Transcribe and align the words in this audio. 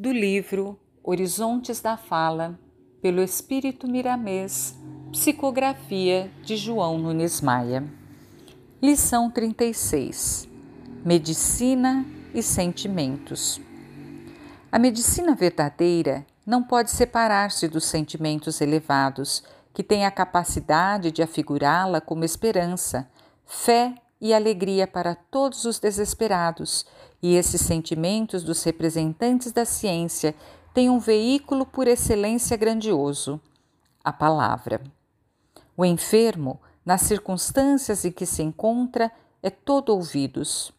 do 0.00 0.10
livro 0.10 0.80
Horizontes 1.04 1.78
da 1.78 1.94
Fala, 1.94 2.58
pelo 3.02 3.22
Espírito 3.22 3.86
Miramês, 3.86 4.74
psicografia 5.12 6.30
de 6.42 6.56
João 6.56 6.98
Nunes 6.98 7.42
Maia. 7.42 7.84
Lição 8.80 9.30
36: 9.30 10.48
Medicina 11.04 12.06
e 12.32 12.42
Sentimentos. 12.42 13.60
A 14.72 14.78
medicina 14.78 15.34
verdadeira 15.34 16.26
não 16.46 16.62
pode 16.62 16.90
separar-se 16.90 17.68
dos 17.68 17.84
sentimentos 17.84 18.62
elevados, 18.62 19.44
que 19.74 19.82
têm 19.82 20.06
a 20.06 20.10
capacidade 20.10 21.12
de 21.12 21.22
afigurá-la 21.22 22.00
como 22.00 22.24
esperança, 22.24 23.06
fé 23.44 23.94
e 24.20 24.34
alegria 24.34 24.86
para 24.86 25.14
todos 25.14 25.64
os 25.64 25.78
desesperados, 25.78 26.84
e 27.22 27.34
esses 27.34 27.60
sentimentos 27.60 28.42
dos 28.42 28.62
representantes 28.62 29.52
da 29.52 29.64
ciência 29.64 30.34
têm 30.74 30.90
um 30.90 30.98
veículo 30.98 31.64
por 31.64 31.88
excelência 31.88 32.56
grandioso: 32.56 33.40
a 34.04 34.12
palavra. 34.12 34.80
O 35.76 35.84
enfermo, 35.84 36.60
nas 36.84 37.02
circunstâncias 37.02 38.04
em 38.04 38.12
que 38.12 38.26
se 38.26 38.42
encontra, 38.42 39.10
é 39.42 39.48
todo 39.48 39.90
ouvidos. 39.90 40.72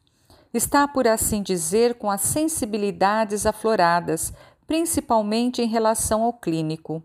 Está, 0.54 0.88
por 0.88 1.08
assim 1.08 1.42
dizer, 1.42 1.96
com 1.96 2.12
as 2.12 2.22
sensibilidades 2.22 3.46
afloradas, 3.46 4.34
principalmente 4.68 5.62
em 5.62 5.68
relação 5.68 6.24
ao 6.24 6.34
clínico. 6.34 7.02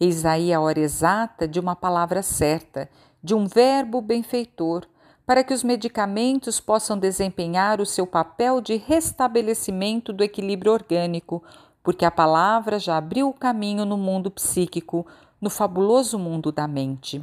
Eis 0.00 0.24
aí 0.24 0.52
a 0.52 0.60
hora 0.60 0.78
exata 0.78 1.46
de 1.48 1.58
uma 1.58 1.74
palavra 1.74 2.22
certa, 2.22 2.88
de 3.22 3.34
um 3.34 3.46
verbo 3.46 4.00
benfeitor, 4.00 4.86
para 5.28 5.44
que 5.44 5.52
os 5.52 5.62
medicamentos 5.62 6.58
possam 6.58 6.98
desempenhar 6.98 7.82
o 7.82 7.84
seu 7.84 8.06
papel 8.06 8.62
de 8.62 8.76
restabelecimento 8.76 10.10
do 10.10 10.24
equilíbrio 10.24 10.72
orgânico, 10.72 11.42
porque 11.82 12.06
a 12.06 12.10
palavra 12.10 12.78
já 12.78 12.96
abriu 12.96 13.28
o 13.28 13.34
caminho 13.34 13.84
no 13.84 13.98
mundo 13.98 14.30
psíquico, 14.30 15.06
no 15.38 15.50
fabuloso 15.50 16.18
mundo 16.18 16.50
da 16.50 16.66
mente. 16.66 17.22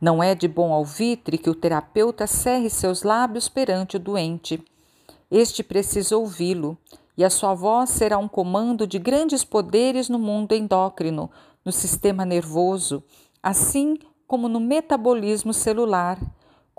Não 0.00 0.22
é 0.22 0.34
de 0.34 0.48
bom 0.48 0.72
alvitre 0.72 1.36
que 1.36 1.50
o 1.50 1.54
terapeuta 1.54 2.26
cerre 2.26 2.70
seus 2.70 3.02
lábios 3.02 3.46
perante 3.46 3.98
o 3.98 4.00
doente. 4.00 4.64
Este 5.30 5.62
precisa 5.62 6.16
ouvi-lo, 6.16 6.78
e 7.14 7.22
a 7.22 7.28
sua 7.28 7.52
voz 7.52 7.90
será 7.90 8.16
um 8.16 8.26
comando 8.26 8.86
de 8.86 8.98
grandes 8.98 9.44
poderes 9.44 10.08
no 10.08 10.18
mundo 10.18 10.54
endócrino, 10.54 11.30
no 11.62 11.72
sistema 11.72 12.24
nervoso, 12.24 13.04
assim 13.42 13.98
como 14.26 14.48
no 14.48 14.58
metabolismo 14.58 15.52
celular 15.52 16.18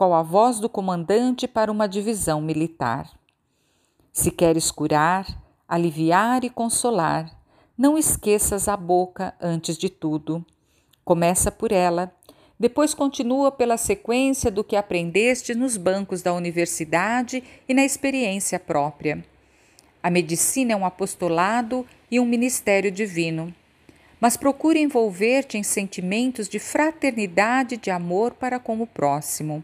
qual 0.02 0.16
a 0.16 0.24
voz 0.24 0.60
do 0.60 0.68
comandante 0.68 1.48
para 1.48 1.72
uma 1.72 1.88
divisão 1.88 2.42
militar. 2.42 3.08
Se 4.12 4.32
queres 4.32 4.72
curar, 4.72 5.28
aliviar 5.68 6.44
e 6.44 6.50
consolar, 6.50 7.32
não 7.78 7.96
esqueças 7.96 8.68
a 8.68 8.76
boca 8.76 9.36
antes 9.40 9.78
de 9.78 9.92
tudo. 9.92 10.44
Começa 11.06 11.52
por 11.52 11.72
ela, 11.72 12.12
depois 12.60 12.96
continua 12.96 13.52
pela 13.52 13.78
sequência 13.78 14.50
do 14.50 14.64
que 14.64 14.76
aprendeste 14.76 15.54
nos 15.54 15.78
bancos 15.78 16.24
da 16.24 16.34
universidade 16.34 17.44
e 17.70 17.74
na 17.76 17.86
experiência 17.86 18.60
própria. 18.60 19.24
A 20.02 20.10
medicina 20.10 20.74
é 20.74 20.76
um 20.76 20.84
apostolado 20.84 21.86
e 22.10 22.20
um 22.20 22.26
ministério 22.26 22.90
divino. 22.90 23.54
Mas 24.20 24.36
procure 24.36 24.80
envolver-te 24.80 25.60
em 25.60 25.64
sentimentos 25.64 26.50
de 26.50 26.58
fraternidade 26.58 27.76
e 27.76 27.78
de 27.78 27.92
amor 27.92 28.32
para 28.32 28.58
com 28.58 28.82
o 28.82 28.88
próximo. 28.88 29.64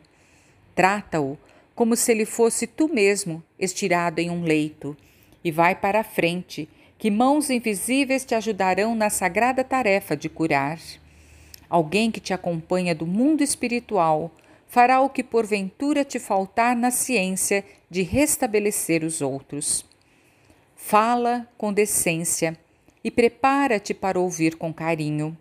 Trata-o 0.77 1.35
como 1.73 1.95
se 1.95 2.11
ele 2.11 2.23
fosse 2.23 2.67
tu 2.67 2.87
mesmo 2.87 3.41
estirado 3.57 4.19
em 4.19 4.29
um 4.29 4.43
leito, 4.43 4.95
e 5.43 5.51
vai 5.51 5.73
para 5.73 6.01
a 6.01 6.03
frente, 6.03 6.69
que 6.99 7.09
mãos 7.09 7.49
invisíveis 7.49 8.23
te 8.23 8.35
ajudarão 8.35 8.93
na 8.93 9.09
sagrada 9.09 9.63
tarefa 9.63 10.15
de 10.15 10.29
curar. 10.29 10.79
Alguém 11.67 12.11
que 12.11 12.19
te 12.19 12.31
acompanha 12.31 12.93
do 12.93 13.07
mundo 13.07 13.41
espiritual 13.41 14.31
fará 14.67 15.01
o 15.01 15.09
que 15.09 15.23
porventura 15.23 16.05
te 16.05 16.19
faltar 16.19 16.75
na 16.75 16.91
ciência 16.91 17.65
de 17.89 18.03
restabelecer 18.03 19.03
os 19.03 19.19
outros. 19.19 19.83
Fala 20.75 21.49
com 21.57 21.73
decência 21.73 22.55
e 23.03 23.09
prepara-te 23.09 23.95
para 23.95 24.19
ouvir 24.19 24.57
com 24.57 24.71
carinho. 24.71 25.35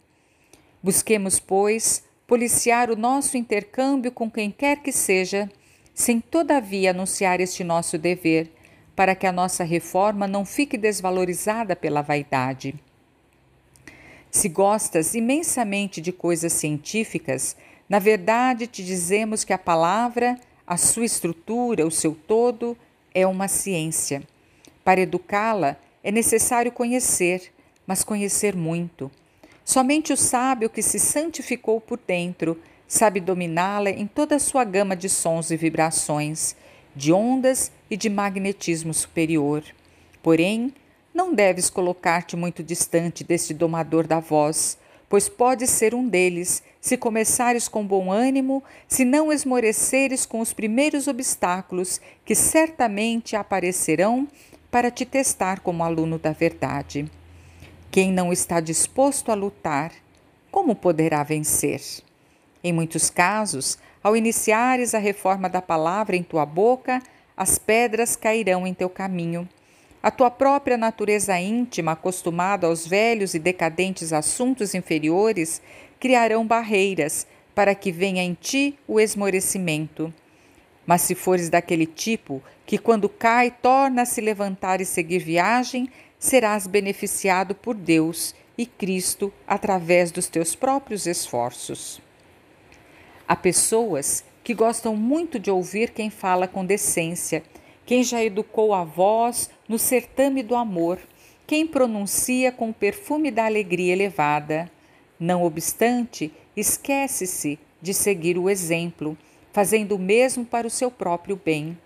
Busquemos, 0.83 1.39
pois, 1.39 2.06
policiar 2.27 2.91
o 2.91 2.97
nosso 2.97 3.37
intercâmbio 3.37 4.11
com 4.11 4.31
quem 4.31 4.51
quer 4.51 4.83
que 4.83 4.91
seja, 4.91 5.49
sem 5.95 6.21
todavia 6.21 6.91
anunciar 6.91 7.41
este 7.41 7.63
nosso 7.63 7.97
dever, 7.97 8.51
para 8.97 9.15
que 9.15 9.27
a 9.27 9.33
nossa 9.33 9.63
reforma 9.63 10.27
não 10.27 10.45
fique 10.45 10.77
desvalorizada 10.77 11.77
pela 11.77 12.03
vaidade. 12.03 12.75
Se 14.31 14.49
gostas 14.49 15.15
imensamente 15.15 16.01
de 16.01 16.13
coisas 16.13 16.53
científicas, 16.53 17.57
na 17.89 17.99
verdade 17.99 18.67
te 18.67 18.85
dizemos 18.85 19.45
que 19.45 19.53
a 19.53 19.59
palavra, 19.59 20.39
a 20.67 20.77
sua 20.77 21.05
estrutura, 21.05 21.87
o 21.87 21.91
seu 21.91 22.15
todo, 22.15 22.77
é 23.15 23.27
uma 23.27 23.49
ciência. 23.49 24.23
Para 24.85 25.01
educá-la 25.01 25.77
é 26.03 26.11
necessário 26.11 26.73
conhecer, 26.73 27.53
mas 27.87 28.03
conhecer 28.03 28.57
muito. 28.57 29.11
Somente 29.67 30.13
o 30.13 30.17
sábio 30.17 30.71
que 30.71 30.81
se 30.81 30.97
santificou 30.97 31.81
por 31.81 31.99
dentro 31.99 32.57
sabe 32.87 33.19
dominá-la 33.19 33.91
em 33.91 34.07
toda 34.07 34.37
a 34.37 34.39
sua 34.39 34.63
gama 34.63 34.95
de 34.95 35.09
sons 35.09 35.51
e 35.51 35.57
vibrações, 35.57 36.55
de 36.95 37.13
ondas 37.13 37.73
e 37.91 37.97
de 37.97 38.09
magnetismo 38.09 38.95
superior. 38.95 39.65
Porém, 40.23 40.73
não 41.13 41.35
deves 41.35 41.69
colocar-te 41.69 42.37
muito 42.37 42.63
distante 42.63 43.25
deste 43.25 43.53
domador 43.53 44.07
da 44.07 44.21
voz, 44.21 44.79
pois 45.09 45.29
podes 45.29 45.71
ser 45.71 45.97
um 45.97 46.07
deles, 46.09 46.63
se 46.81 46.97
começares 46.97 47.67
com 47.67 47.85
bom 47.85 48.13
ânimo, 48.13 48.63
se 48.87 49.05
não 49.05 49.33
esmoreceres 49.33 50.25
com 50.25 50.39
os 50.39 50.53
primeiros 50.53 51.09
obstáculos 51.09 52.01
que 52.25 52.37
certamente 52.37 53.35
aparecerão 53.35 54.29
para 54.71 54.93
te 54.93 55.05
testar 55.05 55.59
como 55.59 55.83
aluno 55.83 56.21
da 56.21 56.31
verdade. 56.31 57.11
Quem 57.97 58.13
não 58.13 58.31
está 58.31 58.61
disposto 58.61 59.33
a 59.33 59.35
lutar, 59.35 59.91
como 60.51 60.77
poderá 60.77 61.23
vencer? 61.23 61.81
Em 62.63 62.71
muitos 62.71 63.09
casos, 63.09 63.79
ao 64.05 64.15
iniciares 64.15 64.95
a 64.95 64.99
reforma 64.99 65.49
da 65.49 65.63
palavra 65.63 66.15
em 66.15 66.23
tua 66.23 66.45
boca, 66.45 67.03
as 67.35 67.59
pedras 67.59 68.15
cairão 68.15 68.67
em 68.67 68.75
teu 68.75 68.91
caminho. 68.91 69.49
A 70.03 70.11
tua 70.11 70.31
própria 70.31 70.77
natureza 70.77 71.41
íntima, 71.41 71.93
acostumada 71.93 72.67
aos 72.67 72.87
velhos 72.87 73.33
e 73.33 73.39
decadentes 73.39 74.13
assuntos 74.13 74.75
inferiores, 74.75 75.63
criarão 75.99 76.47
barreiras 76.47 77.27
para 77.55 77.75
que 77.75 77.91
venha 77.91 78.23
em 78.23 78.35
ti 78.35 78.79
o 78.87 79.01
esmorecimento. 79.01 80.13
Mas 80.87 81.01
se 81.01 81.15
fores 81.15 81.49
daquele 81.49 81.87
tipo 81.87 82.43
que, 82.67 82.77
quando 82.77 83.09
cai, 83.09 83.51
torna 83.51 84.03
a 84.03 84.07
se 84.07 84.21
levantar 84.21 84.83
e 84.83 84.85
seguir 84.85 85.21
viagem, 85.21 85.89
serás 86.19 86.67
beneficiado 86.67 87.55
por 87.55 87.75
Deus 87.75 88.35
e 88.57 88.65
Cristo 88.65 89.33
através 89.47 90.11
dos 90.11 90.29
teus 90.29 90.55
próprios 90.55 91.07
esforços. 91.07 92.01
Há 93.29 93.37
pessoas 93.37 94.25
que 94.43 94.55
gostam 94.55 94.95
muito 94.97 95.39
de 95.39 95.51
ouvir 95.51 95.91
quem 95.91 96.09
fala 96.09 96.47
com 96.47 96.65
decência, 96.65 97.43
quem 97.85 98.03
já 98.03 98.23
educou 98.23 98.73
a 98.73 98.85
voz 98.85 99.51
no 99.69 99.79
certame 99.79 100.43
do 100.43 100.55
amor, 100.55 100.99
quem 101.47 101.67
pronuncia 101.67 102.51
com 102.51 102.71
o 102.71 102.75
perfume 102.75 103.31
da 103.31 103.45
alegria 103.45 103.93
elevada. 103.93 104.71
Não 105.19 105.45
obstante, 105.45 106.33
esquece-se 106.57 107.59
de 107.81 107.93
seguir 107.93 108.39
o 108.39 108.49
exemplo, 108.51 109.17
fazendo 109.53 109.97
o 109.97 109.99
mesmo 109.99 110.45
para 110.45 110.67
o 110.67 110.71
seu 110.71 110.91
próprio 110.91 111.41
bem. 111.43 111.77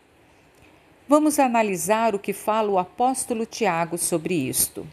Vamos 1.11 1.41
analisar 1.41 2.15
o 2.15 2.21
que 2.21 2.33
fala 2.33 2.71
o 2.71 2.79
apóstolo 2.79 3.45
Tiago 3.45 3.99
sobre 3.99 4.33
isto. 4.33 4.87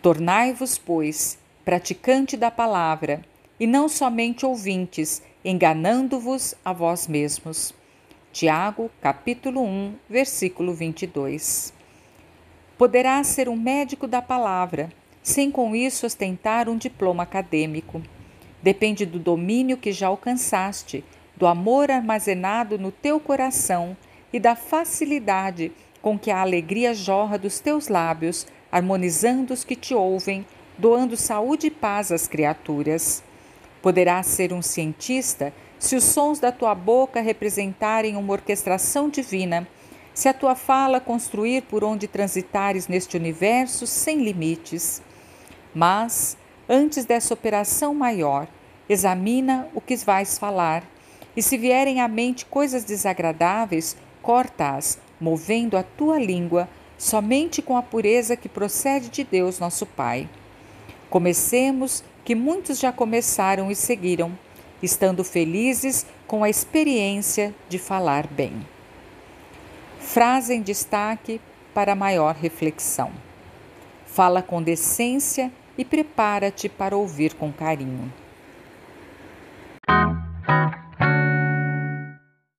Tornai-vos, 0.00 0.78
pois, 0.78 1.38
praticante 1.66 2.34
da 2.34 2.50
palavra, 2.50 3.22
e 3.60 3.66
não 3.66 3.90
somente 3.90 4.46
ouvintes, 4.46 5.22
enganando-vos 5.44 6.54
a 6.64 6.72
vós 6.72 7.06
mesmos. 7.08 7.74
Tiago, 8.32 8.90
capítulo 9.02 9.62
1, 9.62 9.96
versículo 10.08 10.72
22. 10.72 11.74
Poderá 12.78 13.22
ser 13.22 13.50
um 13.50 13.56
médico 13.56 14.06
da 14.06 14.22
palavra, 14.22 14.90
sem 15.22 15.50
com 15.50 15.76
isso 15.76 16.06
ostentar 16.06 16.70
um 16.70 16.78
diploma 16.78 17.24
acadêmico. 17.24 18.00
Depende 18.62 19.04
do 19.04 19.18
domínio 19.18 19.76
que 19.76 19.92
já 19.92 20.06
alcançaste, 20.06 21.04
do 21.36 21.46
amor 21.46 21.90
armazenado 21.90 22.78
no 22.78 22.90
teu 22.90 23.20
coração 23.20 23.94
e 24.32 24.40
da 24.40 24.54
facilidade 24.56 25.72
com 26.02 26.18
que 26.18 26.30
a 26.30 26.40
alegria 26.40 26.94
jorra 26.94 27.36
dos 27.38 27.58
teus 27.58 27.88
lábios, 27.88 28.46
harmonizando 28.70 29.52
os 29.52 29.64
que 29.64 29.74
te 29.74 29.94
ouvem, 29.94 30.46
doando 30.78 31.16
saúde 31.16 31.68
e 31.68 31.70
paz 31.70 32.12
às 32.12 32.28
criaturas. 32.28 33.22
Poderás 33.82 34.26
ser 34.26 34.52
um 34.52 34.62
cientista 34.62 35.52
se 35.78 35.96
os 35.96 36.04
sons 36.04 36.38
da 36.38 36.52
tua 36.52 36.74
boca 36.74 37.20
representarem 37.20 38.16
uma 38.16 38.32
orquestração 38.32 39.08
divina, 39.08 39.66
se 40.14 40.28
a 40.28 40.34
tua 40.34 40.54
fala 40.54 41.00
construir 41.00 41.62
por 41.62 41.84
onde 41.84 42.08
transitares 42.08 42.88
neste 42.88 43.16
universo 43.16 43.86
sem 43.86 44.22
limites. 44.22 45.02
Mas, 45.74 46.36
antes 46.68 47.04
dessa 47.04 47.34
operação 47.34 47.94
maior, 47.94 48.48
examina 48.88 49.68
o 49.74 49.80
que 49.80 49.96
vais 49.96 50.38
falar, 50.38 50.84
e 51.36 51.42
se 51.42 51.58
vierem 51.58 52.00
à 52.00 52.08
mente 52.08 52.46
coisas 52.46 52.82
desagradáveis, 52.82 53.94
corta-as, 54.26 54.98
movendo 55.20 55.76
a 55.76 55.84
tua 55.84 56.18
língua 56.18 56.68
somente 56.98 57.62
com 57.62 57.76
a 57.76 57.82
pureza 57.82 58.36
que 58.36 58.48
procede 58.48 59.08
de 59.08 59.22
Deus, 59.22 59.60
nosso 59.60 59.86
Pai. 59.86 60.28
Comecemos 61.08 62.02
que 62.24 62.34
muitos 62.34 62.80
já 62.80 62.90
começaram 62.90 63.70
e 63.70 63.76
seguiram, 63.76 64.36
estando 64.82 65.22
felizes 65.22 66.04
com 66.26 66.42
a 66.42 66.50
experiência 66.50 67.54
de 67.68 67.78
falar 67.78 68.26
bem. 68.26 68.66
Frase 70.00 70.54
em 70.54 70.60
destaque 70.60 71.40
para 71.72 71.94
maior 71.94 72.34
reflexão. 72.34 73.12
Fala 74.06 74.42
com 74.42 74.60
decência 74.60 75.52
e 75.78 75.84
prepara-te 75.84 76.68
para 76.68 76.96
ouvir 76.96 77.34
com 77.34 77.52
carinho. 77.52 78.12